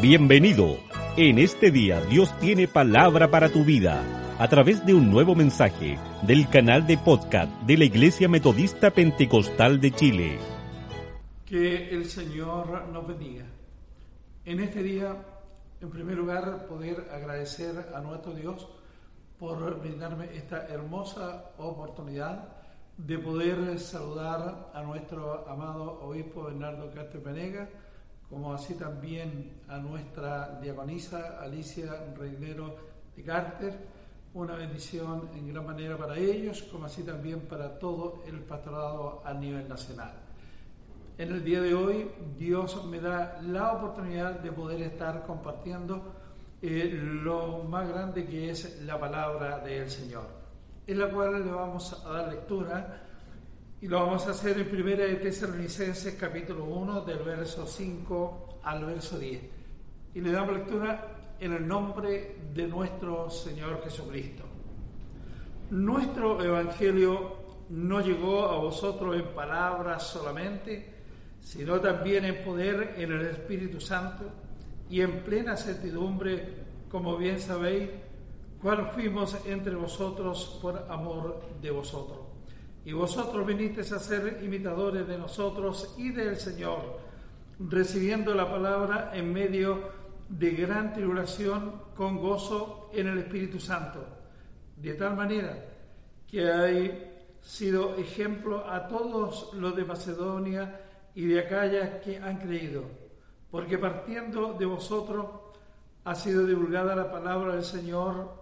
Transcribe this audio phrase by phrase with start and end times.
[0.00, 0.78] Bienvenido.
[1.18, 4.02] En este día Dios tiene palabra para tu vida
[4.38, 9.78] a través de un nuevo mensaje del canal de podcast de la Iglesia Metodista Pentecostal
[9.78, 10.38] de Chile.
[11.44, 13.44] Que el Señor nos bendiga.
[14.46, 15.14] En este día,
[15.82, 18.70] en primer lugar, poder agradecer a nuestro Dios
[19.38, 22.48] por brindarme esta hermosa oportunidad
[22.96, 27.68] de poder saludar a nuestro amado obispo Bernardo Castro Penega,
[28.30, 32.76] como así también a nuestra diaconisa Alicia Reinero
[33.16, 34.00] de Carter.
[34.32, 39.34] Una bendición en gran manera para ellos, como así también para todo el pastorado a
[39.34, 40.12] nivel nacional.
[41.18, 46.14] En el día de hoy, Dios me da la oportunidad de poder estar compartiendo
[46.62, 50.28] eh, lo más grande que es la palabra del Señor,
[50.86, 53.09] en la cual le vamos a dar lectura
[53.82, 58.84] y lo vamos a hacer en Primera de Tesalonicenses capítulo 1 del verso 5 al
[58.84, 59.40] verso 10.
[60.14, 64.44] Y le damos lectura en el nombre de nuestro Señor Jesucristo.
[65.70, 67.36] Nuestro Evangelio
[67.70, 70.96] no llegó a vosotros en palabras solamente,
[71.40, 74.24] sino también en poder en el Espíritu Santo
[74.90, 77.88] y en plena certidumbre, como bien sabéis,
[78.60, 82.29] cuál fuimos entre vosotros por amor de vosotros.
[82.84, 86.98] Y vosotros vinisteis a ser imitadores de nosotros y del Señor,
[87.58, 89.90] recibiendo la palabra en medio
[90.28, 94.06] de gran tribulación con gozo en el Espíritu Santo,
[94.76, 95.66] de tal manera
[96.26, 97.10] que hay
[97.42, 100.80] sido ejemplo a todos los de Macedonia
[101.14, 102.84] y de Acaya que han creído,
[103.50, 105.26] porque partiendo de vosotros
[106.04, 108.32] ha sido divulgada la palabra del Señor,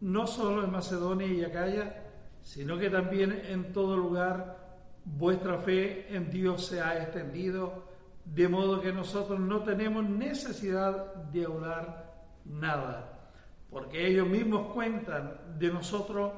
[0.00, 2.03] no solo en Macedonia y Acaya,
[2.44, 7.84] sino que también en todo lugar vuestra fe en Dios se ha extendido,
[8.24, 13.30] de modo que nosotros no tenemos necesidad de hablar nada,
[13.70, 16.32] porque ellos mismos cuentan de nosotros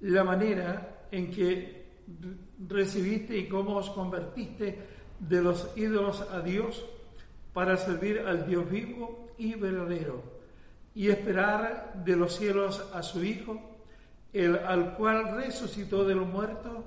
[0.00, 1.80] la manera en que
[2.66, 4.78] recibiste y cómo os convertiste
[5.18, 6.84] de los ídolos a Dios
[7.52, 10.22] para servir al Dios vivo y verdadero
[10.94, 13.69] y esperar de los cielos a su Hijo
[14.32, 16.84] el, al cual resucitó de los muertos,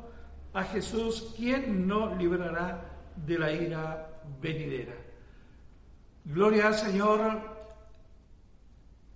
[0.53, 4.07] a Jesús, quien nos librará de la ira
[4.39, 4.93] venidera.
[6.25, 7.53] Gloria al Señor.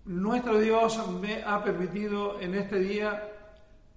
[0.05, 3.29] Nuestro Dios me ha permitido en este día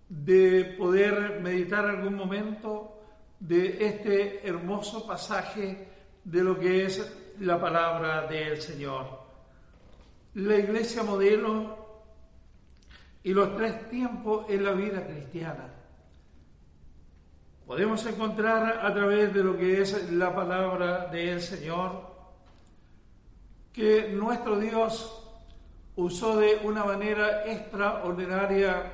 [0.09, 3.01] de poder meditar algún momento
[3.39, 5.89] de este hermoso pasaje
[6.25, 9.21] de lo que es la palabra del Señor.
[10.35, 11.80] La iglesia modelo
[13.23, 15.69] y los tres tiempos en la vida cristiana.
[17.67, 22.11] Podemos encontrar a través de lo que es la palabra del Señor
[23.73, 25.17] que nuestro Dios
[25.95, 28.93] usó de una manera extraordinaria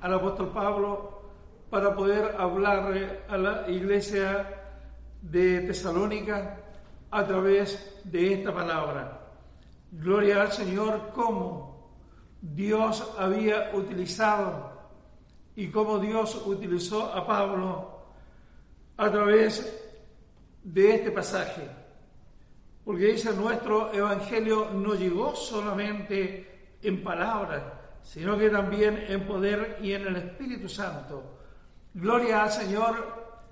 [0.00, 1.22] al apóstol Pablo
[1.70, 4.46] para poder hablar a la iglesia
[5.20, 6.60] de Tesalónica
[7.10, 9.20] a través de esta palabra.
[9.90, 11.65] Gloria al Señor como
[12.40, 14.72] Dios había utilizado
[15.54, 17.96] y cómo Dios utilizó a Pablo
[18.96, 19.82] a través
[20.62, 21.68] de este pasaje.
[22.84, 27.62] Porque dice, nuestro Evangelio no llegó solamente en palabras,
[28.02, 31.38] sino que también en poder y en el Espíritu Santo.
[31.94, 33.42] Gloria al Señor,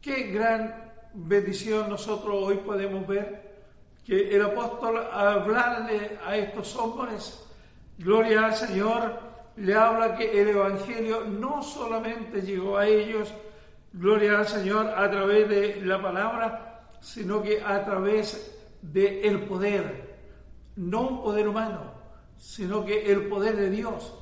[0.00, 3.54] qué gran bendición nosotros hoy podemos ver
[4.04, 7.40] que el apóstol hablarle a estos hombres
[7.98, 9.18] Gloria al Señor,
[9.56, 13.32] le habla que el Evangelio no solamente llegó a ellos,
[13.92, 20.16] gloria al Señor, a través de la palabra, sino que a través del el poder,
[20.76, 21.92] no un poder humano,
[22.36, 24.12] sino que el poder de Dios.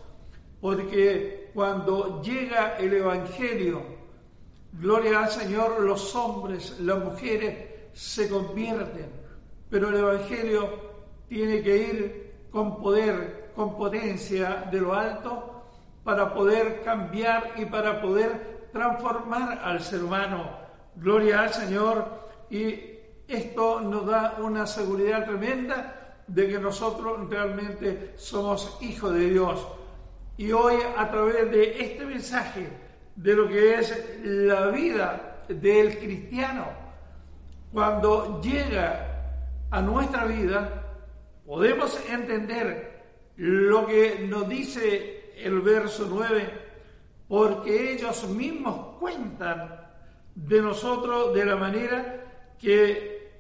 [0.61, 3.83] Porque cuando llega el Evangelio,
[4.73, 9.07] gloria al Señor, los hombres, las mujeres se convierten,
[9.71, 10.69] pero el Evangelio
[11.29, 15.63] tiene que ir con poder, con potencia de lo alto
[16.05, 20.51] para poder cambiar y para poder transformar al ser humano.
[20.97, 22.23] Gloria al Señor.
[22.51, 22.81] Y
[23.29, 29.67] esto nos da una seguridad tremenda de que nosotros realmente somos hijos de Dios.
[30.37, 32.69] Y hoy a través de este mensaje
[33.15, 36.67] de lo que es la vida del cristiano,
[37.73, 39.09] cuando llega
[39.71, 40.83] a nuestra vida,
[41.47, 42.92] podemos entender
[43.43, 46.49] lo que nos dice el verso 9,
[47.27, 49.81] porque ellos mismos cuentan
[50.33, 53.33] de nosotros de la manera que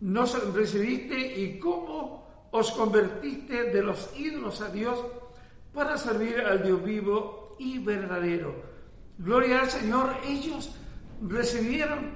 [0.00, 5.04] nos recibiste y cómo os convertiste de los ídolos a Dios
[5.74, 8.54] para servir al Dios vivo y verdadero.
[9.18, 10.72] Gloria al Señor, ellos
[11.20, 12.12] recibieron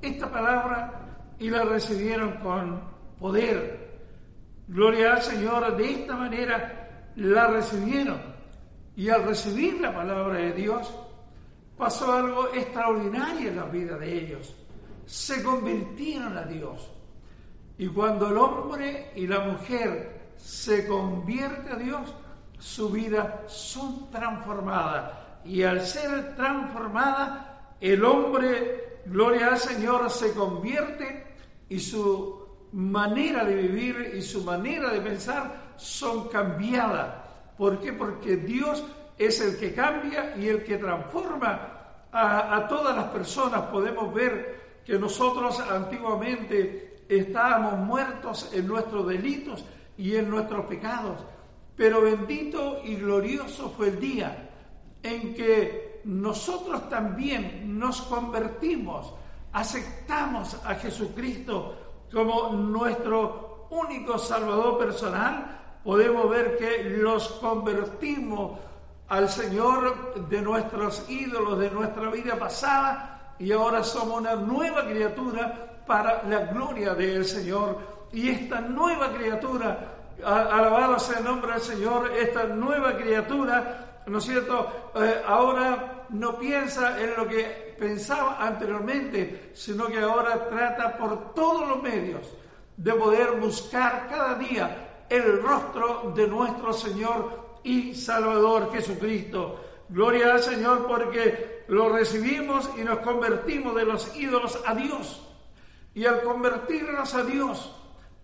[0.00, 2.80] esta palabra y la recibieron con
[3.20, 3.84] poder.
[4.66, 6.84] Gloria al Señor, de esta manera
[7.16, 8.20] la recibieron.
[8.96, 10.90] Y al recibir la palabra de Dios,
[11.76, 14.54] pasó algo extraordinario en la vida de ellos.
[15.04, 16.90] Se convirtieron a Dios.
[17.78, 22.14] Y cuando el hombre y la mujer se convierten a Dios,
[22.58, 25.12] su vida son transformadas.
[25.44, 31.26] Y al ser transformada, el hombre, gloria al Señor, se convierte
[31.68, 37.14] y su manera de vivir y su manera de pensar son cambiadas.
[37.56, 37.92] ¿Por qué?
[37.92, 38.84] Porque Dios
[39.18, 41.60] es el que cambia y el que transforma
[42.12, 43.62] a, a todas las personas.
[43.62, 49.64] Podemos ver que nosotros antiguamente estábamos muertos en nuestros delitos
[49.96, 51.16] y en nuestros pecados
[51.76, 54.48] pero bendito y glorioso fue el día
[55.02, 59.12] en que nosotros también nos convertimos,
[59.52, 68.58] aceptamos a Jesucristo como nuestro único Salvador personal, podemos ver que los convertimos
[69.06, 75.84] al Señor de nuestros ídolos, de nuestra vida pasada, y ahora somos una nueva criatura
[75.86, 77.78] para la gloria del Señor.
[78.12, 79.94] Y esta nueva criatura
[80.24, 84.90] alabado sea el nombre del Señor, esta nueva criatura, ¿no es cierto?
[84.96, 91.68] Eh, ahora no piensa en lo que pensaba anteriormente, sino que ahora trata por todos
[91.68, 92.26] los medios
[92.76, 99.60] de poder buscar cada día el rostro de nuestro Señor y Salvador Jesucristo.
[99.88, 105.22] Gloria al Señor porque lo recibimos y nos convertimos de los ídolos a Dios.
[105.94, 107.74] Y al convertirnos a Dios,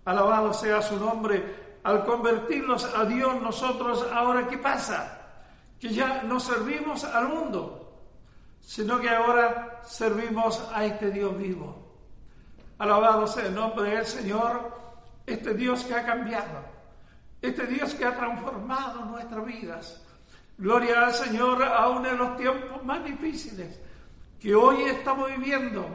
[0.04, 5.20] alabado sea su nombre, al convertirnos a Dios nosotros, ahora ¿qué pasa?
[5.80, 8.00] Que ya no servimos al mundo,
[8.60, 11.76] sino que ahora servimos a este Dios vivo.
[12.78, 14.72] Alabado sea el nombre del Señor,
[15.26, 16.64] este Dios que ha cambiado,
[17.40, 20.02] este Dios que ha transformado nuestras vidas.
[20.58, 23.80] Gloria al Señor aún en los tiempos más difíciles
[24.40, 25.86] que hoy estamos viviendo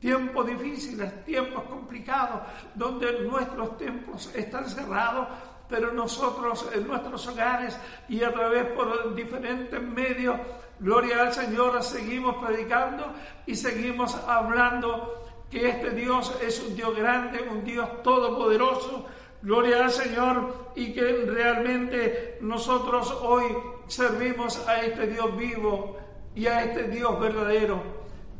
[0.00, 2.40] tiempos difíciles, tiempos complicados,
[2.74, 5.28] donde nuestros templos están cerrados,
[5.68, 7.78] pero nosotros en nuestros hogares
[8.08, 10.36] y a través por diferentes medios,
[10.80, 13.12] gloria al Señor, seguimos predicando
[13.46, 19.06] y seguimos hablando que este Dios es un Dios grande, un Dios todopoderoso,
[19.42, 23.44] gloria al Señor, y que realmente nosotros hoy
[23.88, 25.98] servimos a este Dios vivo
[26.34, 27.82] y a este Dios verdadero.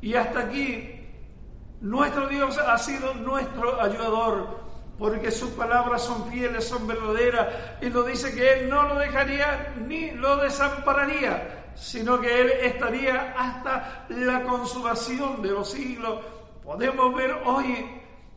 [0.00, 1.00] Y hasta aquí
[1.80, 4.60] nuestro Dios ha sido nuestro ayudador,
[4.98, 7.48] porque sus palabras son fieles, son verdaderas,
[7.80, 13.34] y nos dice que Él no lo dejaría ni lo desampararía, sino que Él estaría
[13.36, 16.20] hasta la consumación de los siglos.
[16.70, 17.84] Podemos ver hoy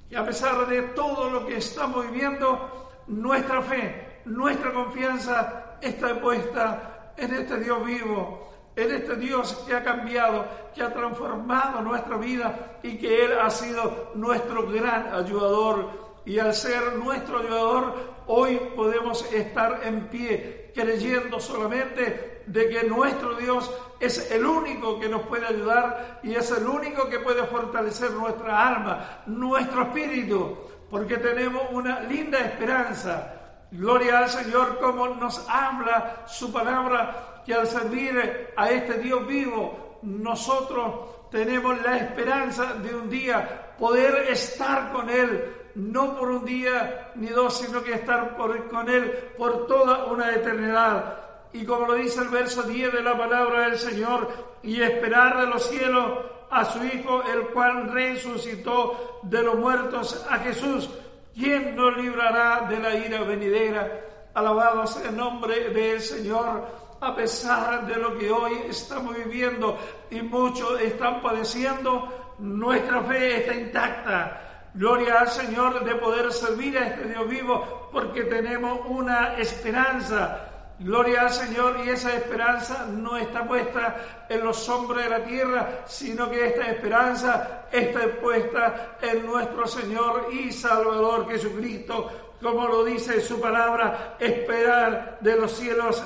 [0.10, 7.14] que a pesar de todo lo que estamos viviendo, nuestra fe, nuestra confianza está puesta
[7.16, 12.80] en este Dios vivo, en este Dios que ha cambiado, que ha transformado nuestra vida
[12.82, 15.90] y que Él ha sido nuestro gran ayudador.
[16.26, 17.94] Y al ser nuestro ayudador,
[18.26, 25.10] hoy podemos estar en pie creyendo solamente de que nuestro Dios es el único que
[25.10, 30.58] nos puede ayudar y es el único que puede fortalecer nuestra alma, nuestro espíritu,
[30.90, 33.34] porque tenemos una linda esperanza.
[33.72, 40.00] Gloria al Señor como nos habla su palabra que al servir a este Dios vivo,
[40.04, 47.12] nosotros tenemos la esperanza de un día poder estar con Él, no por un día
[47.16, 48.38] ni dos, sino que estar
[48.70, 51.23] con Él por toda una eternidad.
[51.54, 54.28] Y como lo dice el verso 10 de la palabra del Señor,
[54.64, 56.20] y esperar de los cielos
[56.50, 60.90] a su Hijo, el cual resucitó de los muertos a Jesús,
[61.34, 64.02] quien nos librará de la ira venidera.
[64.34, 69.78] Alabado sea el nombre del Señor a pesar de lo que hoy estamos viviendo
[70.10, 74.70] y muchos están padeciendo, nuestra fe está intacta.
[74.74, 80.53] Gloria al Señor de poder servir a este Dios vivo porque tenemos una esperanza.
[80.84, 85.84] Gloria al Señor y esa esperanza no está puesta en los hombres de la tierra,
[85.86, 93.22] sino que esta esperanza está puesta en nuestro Señor y Salvador Jesucristo, como lo dice
[93.22, 96.04] su palabra, esperar de los cielos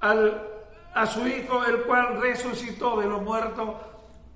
[0.00, 0.46] al,
[0.92, 3.76] a su Hijo, el cual resucitó de los muertos.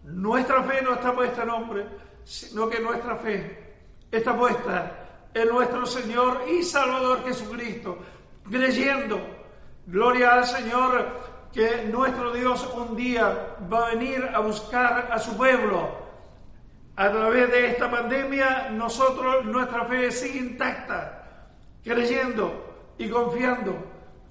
[0.05, 1.87] Nuestra fe no está puesta en hombre,
[2.25, 3.75] sino que nuestra fe
[4.11, 4.91] está puesta
[5.35, 7.99] en nuestro Señor y Salvador Jesucristo,
[8.51, 9.42] creyendo,
[9.87, 11.07] gloria al Señor,
[11.53, 16.03] que nuestro Dios un día va a venir a buscar a su pueblo.
[16.97, 21.19] A través de esta pandemia, nosotros, nuestra fe sigue intacta
[21.85, 23.75] creyendo y confiando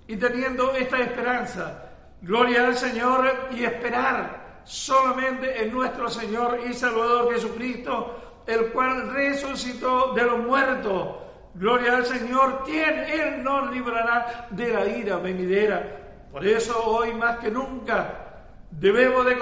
[0.08, 1.90] y teniendo esta esperanza.
[2.22, 10.14] Gloria al Señor y esperar solamente en nuestro Señor y Salvador Jesucristo, el cual resucitó
[10.14, 11.18] de los muertos.
[11.54, 16.28] Gloria al Señor, quien Él nos librará de la ira venidera.
[16.32, 19.36] Por eso hoy más que nunca debemos de,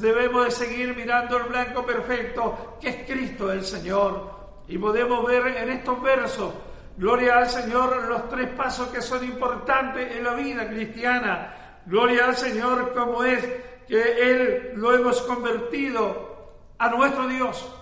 [0.00, 4.42] debemos de seguir mirando el blanco perfecto, que es Cristo el Señor.
[4.68, 6.54] Y podemos ver en estos versos
[6.96, 11.80] Gloria al Señor, los tres pasos que son importantes en la vida cristiana.
[11.86, 13.42] Gloria al Señor como es
[13.88, 17.74] que Él lo hemos convertido a nuestro Dios.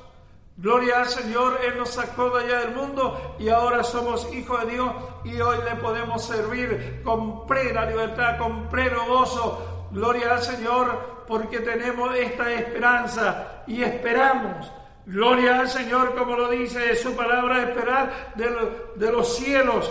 [0.57, 4.73] Gloria al Señor, Él nos sacó de allá del mundo y ahora somos hijos de
[4.73, 4.93] Dios
[5.25, 9.89] y hoy le podemos servir con plena libertad, con pleno gozo.
[9.91, 14.71] Gloria al Señor porque tenemos esta esperanza y esperamos
[15.11, 19.91] Gloria al Señor, como lo dice su palabra, esperar de, los cielos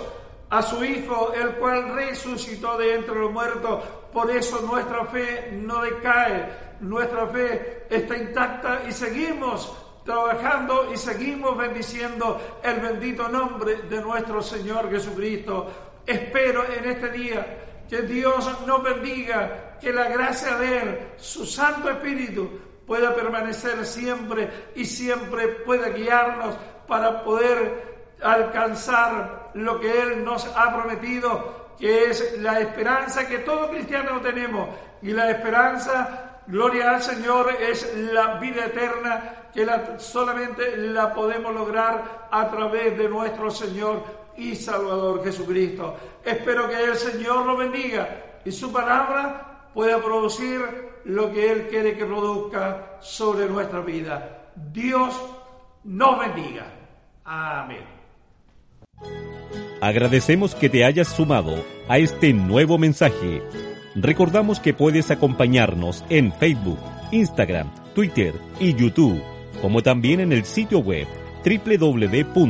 [0.50, 3.84] a su Hijo, el cual resucitó de entre los muertos.
[4.14, 6.50] Por eso nuestra fe no decae,
[6.80, 9.76] nuestra fe está intacta y seguimos
[10.10, 15.68] trabajando y seguimos bendiciendo el bendito nombre de nuestro Señor Jesucristo.
[16.04, 21.92] Espero en este día que Dios nos bendiga, que la gracia de Él, su Santo
[21.92, 22.50] Espíritu,
[22.88, 26.56] pueda permanecer siempre y siempre pueda guiarnos
[26.88, 33.70] para poder alcanzar lo que Él nos ha prometido, que es la esperanza que todo
[33.70, 34.70] cristiano tenemos.
[35.04, 42.28] Y la esperanza, gloria al Señor, es la vida eterna que solamente la podemos lograr
[42.32, 44.04] a través de nuestro Señor
[44.38, 45.96] y Salvador Jesucristo.
[46.24, 50.62] Espero que el Señor lo bendiga y su palabra pueda producir
[51.06, 54.52] lo que Él quiere que produzca sobre nuestra vida.
[54.72, 55.20] Dios
[55.84, 56.66] nos bendiga.
[57.24, 58.00] Amén.
[59.82, 63.42] Agradecemos que te hayas sumado a este nuevo mensaje.
[63.96, 66.80] Recordamos que puedes acompañarnos en Facebook,
[67.12, 69.22] Instagram, Twitter y YouTube,
[69.62, 71.08] como también en el sitio web
[71.44, 72.50] www.impch.org.